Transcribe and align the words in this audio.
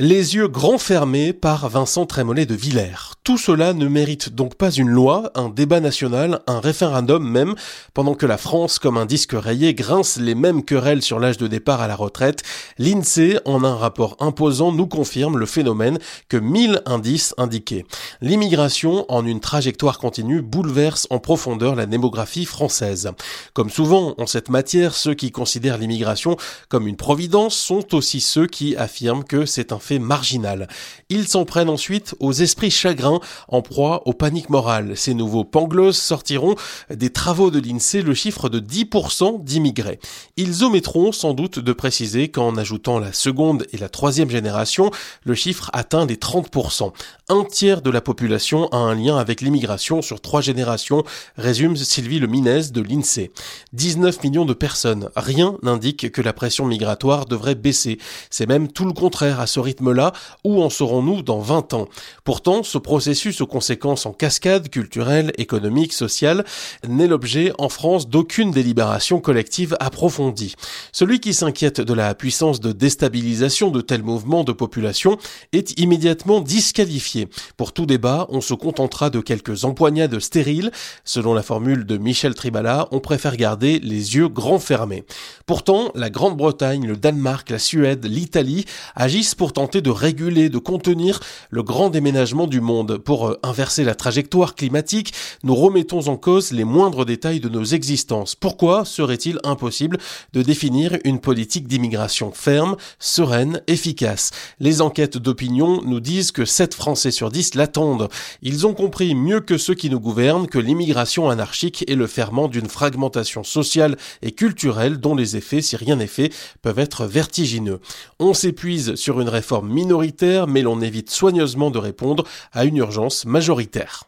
Les 0.00 0.34
yeux 0.34 0.48
grands 0.48 0.78
fermés 0.78 1.32
par 1.32 1.68
Vincent 1.68 2.04
Trémollet 2.04 2.46
de 2.46 2.56
Villers. 2.56 3.12
Tout 3.22 3.38
cela 3.38 3.72
ne 3.74 3.86
mérite 3.86 4.34
donc 4.34 4.56
pas 4.56 4.72
une 4.72 4.88
loi, 4.88 5.30
un 5.36 5.48
débat 5.48 5.78
national, 5.78 6.40
un 6.48 6.58
référendum 6.58 7.24
même, 7.26 7.54
pendant 7.94 8.16
que 8.16 8.26
la 8.26 8.36
France, 8.36 8.80
comme 8.80 8.98
un 8.98 9.06
disque 9.06 9.34
rayé, 9.34 9.72
grince 9.72 10.16
les 10.16 10.34
mêmes 10.34 10.64
querelles 10.64 11.00
sur 11.00 11.20
l'âge 11.20 11.38
de 11.38 11.46
départ 11.46 11.80
à 11.80 11.86
la 11.86 11.94
retraite. 11.94 12.42
L'INSEE, 12.76 13.38
en 13.44 13.62
un 13.62 13.76
rapport 13.76 14.16
imposant, 14.18 14.72
nous 14.72 14.88
confirme 14.88 15.38
le 15.38 15.46
phénomène 15.46 16.00
que 16.28 16.36
mille 16.38 16.82
indices 16.86 17.32
indiquaient. 17.38 17.86
L'immigration, 18.20 19.06
en 19.08 19.24
une 19.24 19.40
trajectoire 19.40 20.00
continue, 20.00 20.42
bouleverse 20.42 21.06
en 21.10 21.20
profondeur 21.20 21.76
la 21.76 21.86
démographie 21.86 22.46
française. 22.46 23.12
Comme 23.52 23.70
souvent 23.70 24.16
en 24.18 24.26
cette 24.26 24.50
matière, 24.50 24.92
ceux 24.92 25.14
qui 25.14 25.30
considèrent 25.30 25.78
l'immigration 25.78 26.36
comme 26.68 26.88
une 26.88 26.96
providence 26.96 27.54
sont 27.54 27.94
aussi 27.94 28.20
ceux 28.20 28.48
qui 28.48 28.74
affirment 28.74 29.22
que 29.22 29.46
c'est 29.46 29.70
un 29.70 29.78
marginal. 29.98 30.68
Ils 31.08 31.28
s'en 31.28 31.44
prennent 31.44 31.68
ensuite 31.68 32.14
aux 32.20 32.32
esprits 32.32 32.70
chagrins 32.70 33.20
en 33.48 33.62
proie 33.62 34.02
aux 34.06 34.12
paniques 34.12 34.50
morales. 34.50 34.96
Ces 34.96 35.14
nouveaux 35.14 35.44
panglos 35.44 35.92
sortiront 35.92 36.54
des 36.90 37.10
travaux 37.10 37.50
de 37.50 37.58
l'INSEE 37.58 38.02
le 38.02 38.14
chiffre 38.14 38.48
de 38.48 38.60
10% 38.60 39.42
d'immigrés. 39.44 39.98
Ils 40.36 40.64
omettront 40.64 41.12
sans 41.12 41.34
doute 41.34 41.58
de 41.58 41.72
préciser 41.72 42.30
qu'en 42.30 42.56
ajoutant 42.56 42.98
la 42.98 43.12
seconde 43.12 43.66
et 43.72 43.78
la 43.78 43.88
troisième 43.88 44.30
génération, 44.30 44.90
le 45.24 45.34
chiffre 45.34 45.70
atteint 45.72 46.06
les 46.06 46.16
30%. 46.16 46.92
Un 47.28 47.44
tiers 47.44 47.82
de 47.82 47.90
la 47.90 48.00
population 48.00 48.68
a 48.68 48.76
un 48.76 48.94
lien 48.94 49.16
avec 49.16 49.40
l'immigration 49.40 50.02
sur 50.02 50.20
trois 50.20 50.40
générations, 50.40 51.04
résume 51.36 51.76
Sylvie 51.76 52.18
Le 52.18 52.26
Minez 52.26 52.70
de 52.72 52.80
l'INSEE. 52.80 53.32
19 53.72 54.22
millions 54.22 54.44
de 54.44 54.54
personnes. 54.54 55.08
Rien 55.16 55.56
n'indique 55.62 56.10
que 56.10 56.22
la 56.22 56.32
pression 56.32 56.66
migratoire 56.66 57.26
devrait 57.26 57.54
baisser. 57.54 57.98
C'est 58.30 58.48
même 58.48 58.70
tout 58.70 58.84
le 58.84 58.92
contraire 58.92 59.40
à 59.40 59.46
ce 59.46 59.60
rythme 59.60 59.73
là 59.80 60.12
où 60.44 60.62
en 60.62 60.70
serons-nous 60.70 61.22
dans 61.22 61.40
20 61.40 61.74
ans? 61.74 61.88
Pourtant, 62.24 62.62
ce 62.62 62.78
processus 62.78 63.40
aux 63.40 63.46
conséquences 63.46 64.06
en 64.06 64.12
cascade 64.12 64.68
culturelle, 64.68 65.32
économique, 65.38 65.92
sociale 65.92 66.44
n'est 66.86 67.06
l'objet 67.06 67.52
en 67.58 67.68
France 67.68 68.08
d'aucune 68.08 68.50
délibération 68.50 69.20
collective 69.20 69.76
approfondie. 69.80 70.54
Celui 70.92 71.20
qui 71.20 71.34
s'inquiète 71.34 71.80
de 71.80 71.94
la 71.94 72.14
puissance 72.14 72.60
de 72.60 72.72
déstabilisation 72.72 73.70
de 73.70 73.80
tels 73.80 74.02
mouvements 74.02 74.44
de 74.44 74.52
population 74.52 75.18
est 75.52 75.78
immédiatement 75.78 76.40
disqualifié. 76.40 77.28
Pour 77.56 77.72
tout 77.72 77.86
débat, 77.86 78.26
on 78.30 78.40
se 78.40 78.54
contentera 78.54 79.10
de 79.10 79.20
quelques 79.20 79.64
empoignades 79.64 80.18
stériles. 80.18 80.70
Selon 81.04 81.34
la 81.34 81.42
formule 81.42 81.84
de 81.84 81.96
Michel 81.96 82.34
Tribala, 82.34 82.88
on 82.90 83.00
préfère 83.00 83.36
garder 83.36 83.78
les 83.80 84.16
yeux 84.16 84.28
grands 84.28 84.58
fermés. 84.58 85.04
Pourtant, 85.46 85.90
la 85.94 86.10
Grande-Bretagne, 86.10 86.86
le 86.86 86.96
Danemark, 86.96 87.50
la 87.50 87.58
Suède, 87.58 88.04
l'Italie 88.04 88.64
agissent 88.94 89.34
pourtant 89.34 89.63
de 89.72 89.90
réguler, 89.90 90.48
de 90.48 90.58
contenir 90.58 91.20
le 91.50 91.62
grand 91.62 91.90
déménagement 91.90 92.46
du 92.46 92.60
monde. 92.60 92.98
Pour 92.98 93.28
euh, 93.28 93.40
inverser 93.42 93.82
la 93.84 93.94
trajectoire 93.94 94.54
climatique, 94.54 95.12
nous 95.42 95.54
remettons 95.54 96.08
en 96.08 96.16
cause 96.16 96.52
les 96.52 96.64
moindres 96.64 97.04
détails 97.04 97.40
de 97.40 97.48
nos 97.48 97.64
existences. 97.64 98.34
Pourquoi 98.34 98.84
serait-il 98.84 99.38
impossible 99.42 99.98
de 100.32 100.42
définir 100.42 100.98
une 101.04 101.18
politique 101.18 101.66
d'immigration 101.66 102.30
ferme, 102.32 102.76
sereine, 102.98 103.62
efficace? 103.66 104.30
Les 104.60 104.82
enquêtes 104.82 105.18
d'opinion 105.18 105.80
nous 105.82 106.00
disent 106.00 106.30
que 106.30 106.44
7 106.44 106.74
Français 106.74 107.10
sur 107.10 107.30
10 107.30 107.54
l'attendent. 107.54 108.08
Ils 108.42 108.66
ont 108.66 108.74
compris 108.74 109.14
mieux 109.14 109.40
que 109.40 109.56
ceux 109.56 109.74
qui 109.74 109.90
nous 109.90 110.00
gouvernent 110.00 110.46
que 110.46 110.58
l'immigration 110.58 111.30
anarchique 111.30 111.84
est 111.88 111.94
le 111.94 112.06
ferment 112.06 112.48
d'une 112.48 112.68
fragmentation 112.68 113.44
sociale 113.44 113.96
et 114.22 114.32
culturelle 114.32 114.98
dont 114.98 115.14
les 115.14 115.36
effets, 115.36 115.62
si 115.62 115.76
rien 115.76 115.96
n'est 115.96 116.06
fait, 116.06 116.32
peuvent 116.62 116.78
être 116.78 117.06
vertigineux. 117.06 117.80
On 118.18 118.34
s'épuise 118.34 118.94
sur 118.96 119.20
une 119.20 119.28
réforme 119.28 119.53
minoritaire, 119.62 120.46
mais 120.46 120.62
l'on 120.62 120.80
évite 120.80 121.10
soigneusement 121.10 121.70
de 121.70 121.78
répondre 121.78 122.24
à 122.52 122.64
une 122.64 122.76
urgence 122.76 123.24
majoritaire. 123.24 124.04